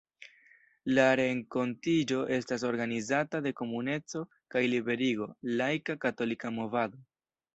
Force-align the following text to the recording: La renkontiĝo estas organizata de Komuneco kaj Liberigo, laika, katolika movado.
La 0.97 1.03
renkontiĝo 1.19 2.21
estas 2.37 2.63
organizata 2.69 3.41
de 3.47 3.53
Komuneco 3.61 4.23
kaj 4.55 4.65
Liberigo, 4.73 5.27
laika, 5.61 5.99
katolika 6.07 6.55
movado. 6.57 7.05